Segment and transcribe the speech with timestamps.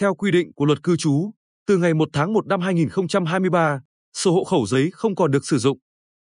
[0.00, 1.30] Theo quy định của luật cư trú,
[1.66, 3.80] từ ngày 1 tháng 1 năm 2023,
[4.12, 5.78] sổ hộ khẩu giấy không còn được sử dụng.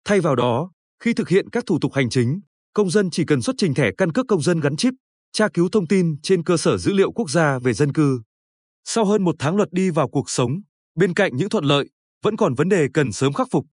[0.05, 0.71] Thay vào đó,
[1.03, 2.41] khi thực hiện các thủ tục hành chính,
[2.75, 4.95] công dân chỉ cần xuất trình thẻ căn cước công dân gắn chip,
[5.33, 8.21] tra cứu thông tin trên cơ sở dữ liệu quốc gia về dân cư.
[8.85, 10.61] Sau hơn một tháng luật đi vào cuộc sống,
[10.95, 11.91] bên cạnh những thuận lợi,
[12.23, 13.65] vẫn còn vấn đề cần sớm khắc phục.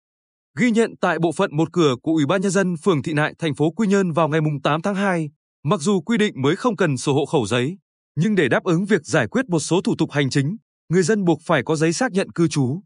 [0.59, 3.33] Ghi nhận tại bộ phận một cửa của Ủy ban nhân dân phường Thị Nại
[3.39, 5.29] thành phố Quy Nhơn vào ngày 8 tháng 2,
[5.63, 7.77] mặc dù quy định mới không cần sổ hộ khẩu giấy,
[8.15, 10.57] nhưng để đáp ứng việc giải quyết một số thủ tục hành chính,
[10.89, 12.81] người dân buộc phải có giấy xác nhận cư trú.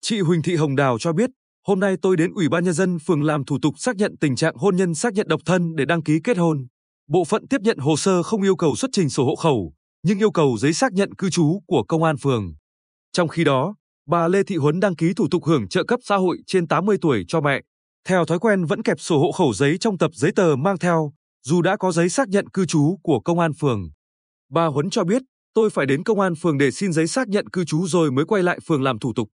[0.00, 1.30] Chị Huỳnh Thị Hồng Đào cho biết,
[1.66, 4.36] hôm nay tôi đến Ủy ban nhân dân phường làm thủ tục xác nhận tình
[4.36, 6.66] trạng hôn nhân xác nhận độc thân để đăng ký kết hôn.
[7.08, 10.18] Bộ phận tiếp nhận hồ sơ không yêu cầu xuất trình sổ hộ khẩu, nhưng
[10.18, 12.54] yêu cầu giấy xác nhận cư trú của công an phường.
[13.12, 13.74] Trong khi đó,
[14.06, 16.96] bà Lê Thị Huấn đăng ký thủ tục hưởng trợ cấp xã hội trên 80
[17.00, 17.60] tuổi cho mẹ.
[18.08, 21.12] Theo thói quen vẫn kẹp sổ hộ khẩu giấy trong tập giấy tờ mang theo,
[21.44, 23.90] dù đã có giấy xác nhận cư trú của công an phường.
[24.54, 25.22] Bà Huấn cho biết,
[25.54, 28.24] tôi phải đến công an phường để xin giấy xác nhận cư trú rồi mới
[28.24, 29.28] quay lại phường làm thủ tục.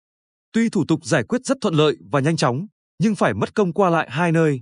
[0.53, 2.67] Tuy thủ tục giải quyết rất thuận lợi và nhanh chóng,
[2.99, 4.61] nhưng phải mất công qua lại hai nơi.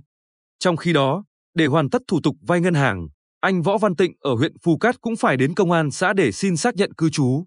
[0.58, 3.08] Trong khi đó, để hoàn tất thủ tục vay ngân hàng,
[3.40, 6.32] anh Võ Văn Tịnh ở huyện Phù Cát cũng phải đến công an xã để
[6.32, 7.44] xin xác nhận cư trú.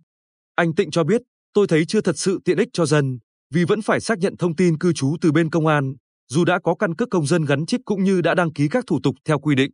[0.56, 1.22] Anh Tịnh cho biết,
[1.54, 3.20] tôi thấy chưa thật sự tiện ích cho dân,
[3.54, 5.94] vì vẫn phải xác nhận thông tin cư trú từ bên công an,
[6.28, 8.84] dù đã có căn cước công dân gắn chip cũng như đã đăng ký các
[8.88, 9.72] thủ tục theo quy định.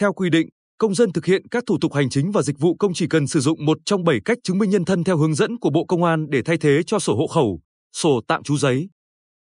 [0.00, 2.76] Theo quy định, công dân thực hiện các thủ tục hành chính và dịch vụ
[2.76, 5.34] công chỉ cần sử dụng một trong bảy cách chứng minh nhân thân theo hướng
[5.34, 7.60] dẫn của Bộ Công an để thay thế cho sổ hộ khẩu,
[7.92, 8.88] sổ tạm trú giấy.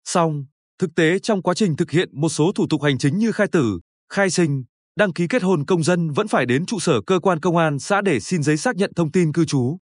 [0.05, 0.45] Song,
[0.79, 3.47] thực tế trong quá trình thực hiện một số thủ tục hành chính như khai
[3.51, 3.79] tử,
[4.13, 4.63] khai sinh,
[4.95, 7.79] đăng ký kết hôn công dân vẫn phải đến trụ sở cơ quan công an
[7.79, 9.77] xã để xin giấy xác nhận thông tin cư trú.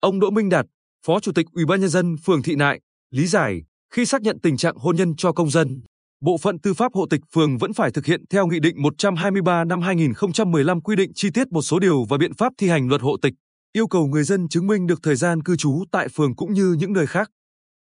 [0.00, 0.66] Ông Đỗ Minh Đạt,
[1.06, 4.38] Phó Chủ tịch Ủy ban nhân dân phường Thị Nại, lý giải, khi xác nhận
[4.40, 5.80] tình trạng hôn nhân cho công dân,
[6.20, 9.64] Bộ phận Tư pháp hộ tịch phường vẫn phải thực hiện theo Nghị định 123
[9.64, 13.00] năm 2015 quy định chi tiết một số điều và biện pháp thi hành luật
[13.00, 13.34] hộ tịch,
[13.72, 16.76] yêu cầu người dân chứng minh được thời gian cư trú tại phường cũng như
[16.78, 17.30] những nơi khác.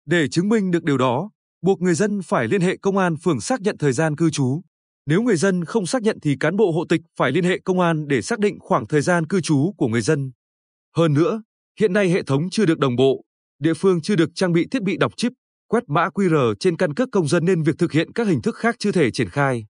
[0.06, 1.30] Để chứng minh được điều đó,
[1.62, 4.60] buộc người dân phải liên hệ công an phường xác nhận thời gian cư trú.
[5.06, 7.80] Nếu người dân không xác nhận thì cán bộ hộ tịch phải liên hệ công
[7.80, 10.32] an để xác định khoảng thời gian cư trú của người dân.
[10.96, 11.42] Hơn nữa,
[11.80, 13.24] hiện nay hệ thống chưa được đồng bộ,
[13.58, 15.32] địa phương chưa được trang bị thiết bị đọc chip,
[15.70, 18.56] quét mã QR trên căn cước công dân nên việc thực hiện các hình thức
[18.56, 19.66] khác chưa thể triển khai.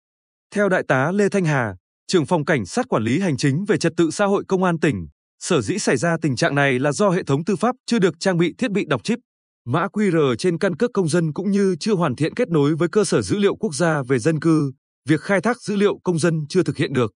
[0.55, 3.77] Theo Đại tá Lê Thanh Hà, trưởng phòng cảnh sát quản lý hành chính về
[3.77, 5.06] trật tự xã hội công an tỉnh,
[5.41, 8.15] sở dĩ xảy ra tình trạng này là do hệ thống tư pháp chưa được
[8.21, 9.19] trang bị thiết bị đọc chip,
[9.66, 12.88] mã QR trên căn cước công dân cũng như chưa hoàn thiện kết nối với
[12.88, 14.72] cơ sở dữ liệu quốc gia về dân cư,
[15.09, 17.12] việc khai thác dữ liệu công dân chưa thực hiện được.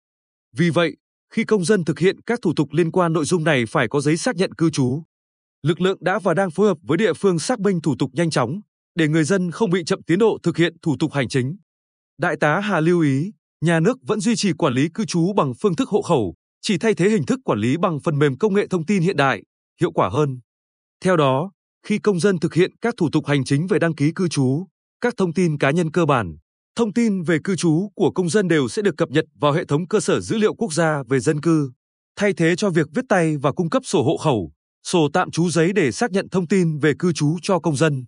[0.57, 0.97] Vì vậy,
[1.33, 4.01] khi công dân thực hiện các thủ tục liên quan nội dung này phải có
[4.01, 5.03] giấy xác nhận cư trú.
[5.63, 8.29] Lực lượng đã và đang phối hợp với địa phương xác minh thủ tục nhanh
[8.29, 8.61] chóng,
[8.97, 11.57] để người dân không bị chậm tiến độ thực hiện thủ tục hành chính.
[12.17, 13.31] Đại tá Hà lưu ý,
[13.61, 16.77] nhà nước vẫn duy trì quản lý cư trú bằng phương thức hộ khẩu, chỉ
[16.77, 19.43] thay thế hình thức quản lý bằng phần mềm công nghệ thông tin hiện đại,
[19.81, 20.39] hiệu quả hơn.
[21.03, 21.51] Theo đó,
[21.85, 24.67] khi công dân thực hiện các thủ tục hành chính về đăng ký cư trú,
[25.01, 26.37] các thông tin cá nhân cơ bản,
[26.75, 29.65] thông tin về cư trú của công dân đều sẽ được cập nhật vào hệ
[29.65, 31.71] thống cơ sở dữ liệu quốc gia về dân cư,
[32.15, 34.51] thay thế cho việc viết tay và cung cấp sổ hộ khẩu,
[34.83, 38.05] sổ tạm trú giấy để xác nhận thông tin về cư trú cho công dân.